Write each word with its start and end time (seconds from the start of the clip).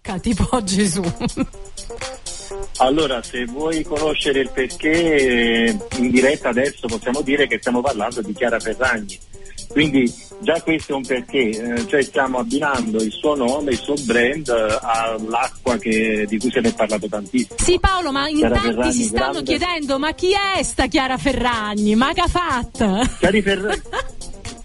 bocca, 0.00 0.18
tipo 0.18 0.62
Gesù. 0.62 1.02
Allora, 2.78 3.22
se 3.22 3.44
vuoi 3.44 3.82
conoscere 3.82 4.40
il 4.40 4.50
perché, 4.52 5.76
in 5.96 6.10
diretta 6.10 6.50
adesso 6.50 6.86
possiamo 6.86 7.22
dire 7.22 7.46
che 7.46 7.58
stiamo 7.58 7.80
parlando 7.80 8.22
di 8.22 8.32
Chiara 8.32 8.58
Ferragni. 8.58 9.18
Quindi 9.68 10.10
già 10.40 10.62
questo 10.62 10.92
è 10.92 10.94
un 10.94 11.04
perché, 11.04 11.48
eh, 11.50 11.86
cioè 11.88 12.02
stiamo 12.02 12.38
abbinando 12.38 13.02
il 13.02 13.12
suo 13.12 13.34
nome, 13.34 13.72
il 13.72 13.76
suo 13.76 13.94
brand 14.04 14.48
eh, 14.48 14.78
all'acqua 14.80 15.76
che, 15.76 16.24
di 16.26 16.38
cui 16.38 16.50
se 16.50 16.60
ne 16.60 16.68
è 16.68 16.74
parlato 16.74 17.06
tantissimo. 17.06 17.58
Sì 17.58 17.78
Paolo, 17.78 18.10
ma 18.10 18.28
in 18.28 18.38
Chiara 18.38 18.54
tanti 18.54 18.70
Ferragni, 18.70 18.92
si 18.92 19.04
stanno 19.04 19.32
grande... 19.32 19.56
chiedendo 19.56 19.98
ma 19.98 20.12
chi 20.14 20.32
è 20.32 20.62
sta 20.62 20.86
Chiara 20.86 21.18
Ferragni? 21.18 21.94
Ma 21.96 22.12
che 22.14 22.20
ha 22.22 22.28
fatto? 22.28 23.00
Chiara 23.18 23.42
Ferragni... 23.42 23.82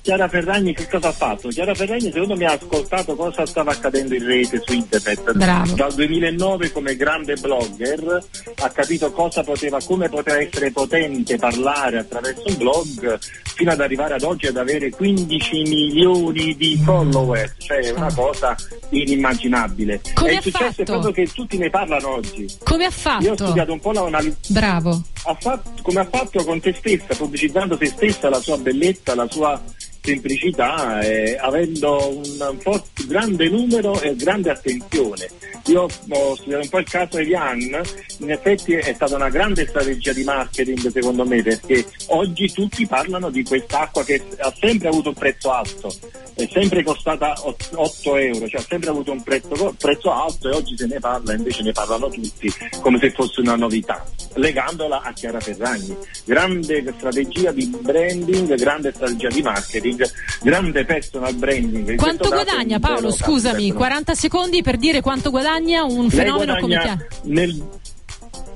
Chiara 0.04 0.28
Ferragni 0.28 0.74
che 0.74 0.86
cosa 0.90 1.08
ha 1.08 1.12
fatto? 1.14 1.48
Chiara 1.48 1.74
Ferragni 1.74 2.12
secondo 2.12 2.36
me 2.36 2.46
ha 2.46 2.52
ascoltato 2.52 3.16
cosa 3.16 3.46
stava 3.46 3.72
accadendo 3.72 4.14
in 4.14 4.26
rete 4.26 4.62
su 4.62 4.74
internet. 4.74 5.32
Bravo. 5.32 5.76
Dal 5.76 5.94
2009 5.94 6.74
come 6.74 6.98
grande 6.98 7.36
blogger 7.36 8.22
ha 8.56 8.70
capito 8.70 9.14
cosa 9.14 9.44
poteva, 9.44 9.80
come 9.82 10.10
poteva 10.10 10.42
essere 10.42 10.72
potente 10.72 11.38
parlare 11.38 12.00
attraverso 12.00 12.44
un 12.48 12.58
blog 12.58 13.18
fino 13.56 13.72
ad 13.72 13.80
arrivare 13.80 14.16
ad 14.16 14.24
oggi 14.24 14.48
ad 14.48 14.58
avere 14.58 14.90
15 14.90 15.62
milioni 15.70 16.54
di 16.58 16.78
follower, 16.84 17.56
cioè 17.60 17.92
una 17.92 18.08
ah. 18.08 18.14
cosa 18.14 18.56
inimmaginabile. 18.90 20.02
Come 20.16 20.32
e 20.32 20.34
il 20.34 20.42
successo 20.42 20.66
fatto? 20.66 20.82
è 20.82 20.86
proprio 20.86 21.12
che 21.14 21.28
tutti 21.28 21.58
ne 21.58 21.70
parlano 21.70 22.16
oggi. 22.16 22.46
Come 22.62 22.84
ha 22.84 22.92
fatto? 22.92 23.24
Io 23.24 23.32
ho 23.32 23.36
studiato 23.36 23.72
un 23.72 23.80
po' 23.80 23.94
la 23.94 24.22
Bravo. 24.48 25.02
Ha 25.26 25.38
fatto, 25.40 25.82
come 25.82 26.02
ha 26.02 26.08
fatto 26.12 26.44
con 26.44 26.60
te 26.60 26.74
stessa, 26.74 27.16
pubblicizzando 27.16 27.78
se 27.78 27.86
stessa, 27.86 28.28
la 28.28 28.42
sua 28.42 28.58
bellezza, 28.58 29.16
la 29.16 29.28
sua 29.30 29.62
semplicità 30.04 31.00
e 31.00 31.38
avendo 31.40 32.18
un 32.18 32.58
forte, 32.60 33.06
grande 33.08 33.50
numero 33.50 34.00
e 34.02 34.16
grande 34.16 34.52
attenzione. 34.52 35.30
Io 35.68 35.84
ho 35.84 36.36
studiato 36.36 36.64
un 36.64 36.70
po' 36.70 36.80
il 36.80 36.90
caso 36.90 37.18
Evian, 37.18 37.82
in 38.20 38.32
effetti 38.32 38.74
è 38.74 38.94
stata 38.94 39.16
una 39.16 39.30
grande 39.30 39.66
strategia 39.66 40.12
di 40.12 40.24
marketing 40.26 40.92
secondo 40.92 41.26
me 41.26 41.42
perché 41.42 41.86
oggi 42.08 42.52
tutti 42.52 42.86
parlano 42.86 43.30
di 43.30 43.44
quest'acqua 43.44 44.04
che 44.04 44.22
ha 44.40 44.54
sempre 44.60 44.90
avuto 44.90 45.10
un 45.10 45.16
prezzo 45.16 45.52
alto, 45.52 45.96
è 46.34 46.46
sempre 46.52 46.84
costata 46.84 47.34
8 47.42 48.16
euro, 48.18 48.48
cioè 48.50 48.60
ha 48.60 48.66
sempre 48.68 48.90
avuto 48.90 49.14
un 49.14 49.24
prezzo, 49.24 49.74
prezzo 49.80 50.12
alto 50.12 50.50
e 50.50 50.56
oggi 50.56 50.76
se 50.76 50.86
ne 50.86 51.00
parla, 51.00 51.34
invece 51.34 51.64
ne 51.64 51.72
parlano 51.72 52.10
tutti 52.10 52.52
come 52.82 53.00
se 53.00 53.12
fosse 53.12 53.40
una 53.40 53.56
novità, 53.56 54.04
legandola 54.36 55.02
a 55.02 55.12
Chiara 55.14 55.40
Ferragni. 55.40 55.96
Grande 56.26 56.94
strategia 56.98 57.52
di 57.52 57.66
branding, 57.82 58.56
grande 58.56 58.92
strategia 58.94 59.28
di 59.30 59.42
marketing 59.42 60.12
grande 60.42 60.86
personal 60.86 61.34
branding. 61.36 61.96
Quanto 61.96 62.30
guadagna 62.30 62.80
Paolo? 62.80 63.12
Scusami, 63.12 63.72
40 63.72 64.14
secondi 64.14 64.62
per 64.62 64.78
dire 64.78 65.02
quanto 65.02 65.30
guadagna 65.30 65.84
un 65.84 66.10
fenomeno 66.10 66.58
come 66.58 66.80
chiama? 66.80 67.06
Nel, 67.24 67.64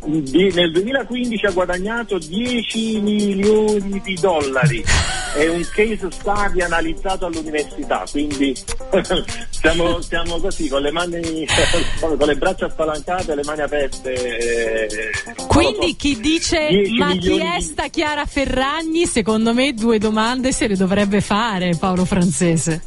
nel 0.05 0.71
2015 0.71 1.45
ha 1.45 1.51
guadagnato 1.51 2.17
10 2.17 2.99
milioni 3.01 4.01
di 4.03 4.13
dollari. 4.15 4.83
È 5.35 5.47
un 5.47 5.65
case 5.73 6.07
study 6.11 6.61
analizzato 6.61 7.25
all'università, 7.25 8.03
quindi 8.09 8.55
siamo, 9.49 10.01
siamo, 10.01 10.39
così 10.39 10.67
con 10.67 10.81
le 10.81 10.91
mani, 10.91 11.45
con 11.99 12.17
le 12.17 12.35
braccia 12.35 12.69
spalancate 12.69 13.31
e 13.31 13.35
le 13.35 13.43
mani 13.43 13.61
aperte. 13.61 14.13
Eh, 14.13 14.87
quindi 15.47 15.95
chi 15.95 16.19
dice 16.19 16.69
ma 16.97 17.15
chi 17.15 17.39
è 17.39 17.59
sta 17.59 17.87
Chiara 17.87 18.25
Ferragni? 18.25 19.05
Secondo 19.05 19.53
me 19.53 19.73
due 19.73 19.97
domande 19.97 20.51
se 20.51 20.67
le 20.67 20.75
dovrebbe 20.75 21.21
fare 21.21 21.75
Paolo 21.77 22.05
Francese. 22.05 22.81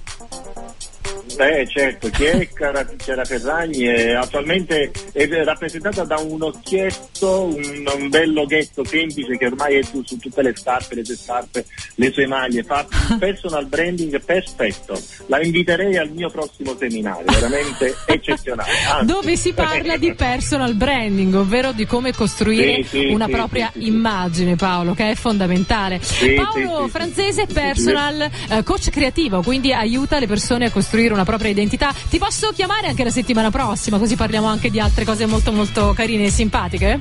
Eh 1.42 1.66
certo, 1.66 2.10
chi 2.10 2.24
è 2.24 2.48
Chiara 2.48 3.24
Ferragni 3.24 3.84
è 3.84 4.12
attualmente 4.12 4.91
è 5.12 5.27
rappresentata 5.42 6.05
da 6.05 6.19
un 6.19 6.42
occhietto, 6.42 7.44
un, 7.44 7.91
un 7.96 8.08
bel 8.10 8.33
loghetto 8.33 8.84
semplice 8.84 9.38
che 9.38 9.46
ormai 9.46 9.77
è 9.77 9.83
su, 9.83 10.02
su, 10.05 10.18
tutte 10.18 10.42
le 10.42 10.55
scarpe, 10.55 10.96
le 10.96 11.05
sue 11.05 11.16
scarpe, 11.16 11.64
le 11.95 12.12
sue 12.12 12.27
maglie, 12.27 12.62
fa 12.62 12.86
personal 13.18 13.67
branding 13.67 14.23
perfetto. 14.23 15.00
La 15.29 15.42
inviterei 15.42 15.96
al 15.96 16.11
mio 16.11 16.29
prossimo 16.29 16.77
seminario, 16.77 17.24
veramente 17.24 17.95
eccezionale. 18.05 18.70
Anzi. 18.92 19.06
Dove 19.06 19.36
si 19.36 19.55
parla 19.55 19.96
di 19.96 20.12
personal 20.14 20.74
branding, 20.74 21.34
ovvero 21.34 21.73
di 21.73 21.86
come 21.86 22.12
costruire 22.12 22.83
sì, 22.83 22.98
sì, 22.98 23.06
una 23.06 23.27
sì, 23.27 23.33
propria 23.33 23.70
immagine, 23.77 24.56
Paolo, 24.56 24.92
che 24.92 25.11
è 25.11 25.14
fondamentale. 25.14 26.00
Paolo 26.36 26.86
Francese, 26.89 27.46
personal 27.46 28.20
eh, 28.20 28.62
coach 28.62 28.90
creativo, 28.90 29.42
quindi 29.42 29.73
aiuta 29.73 30.18
le 30.18 30.27
persone 30.27 30.67
a 30.67 30.70
costruire 30.70 31.14
una 31.14 31.24
propria 31.30 31.51
identità. 31.51 31.95
Ti 32.08 32.18
posso 32.18 32.51
chiamare 32.51 32.89
anche 32.89 33.05
la 33.05 33.11
settimana 33.11 33.51
prossima, 33.51 33.98
così 33.98 34.17
parliamo 34.17 34.48
anche 34.48 34.68
di 34.68 34.80
altre 34.80 35.05
cose 35.05 35.27
molto 35.27 35.52
molto 35.52 35.92
carine 35.92 36.24
e 36.24 36.30
simpatiche? 36.30 36.98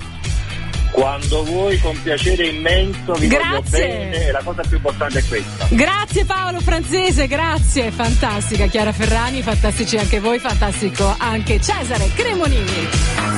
Quando 0.92 1.44
vuoi, 1.44 1.80
con 1.80 2.00
piacere 2.02 2.48
immenso, 2.48 3.14
vi 3.14 3.28
grazie. 3.28 3.88
bene 3.88 4.32
la 4.32 4.42
cosa 4.44 4.62
più 4.62 4.78
importante 4.78 5.20
è 5.20 5.24
questa. 5.28 5.68
Grazie 5.70 6.26
Paolo 6.26 6.60
Francese, 6.60 7.28
grazie, 7.28 7.92
fantastica 7.92 8.68
Chiara 8.68 8.92
Ferrani, 8.92 9.42
fantastici 9.42 9.98
anche 9.98 10.20
voi, 10.20 10.40
fantastico 10.40 11.16
anche 11.18 11.60
Cesare 11.62 12.10
Cremonini. 12.14 13.29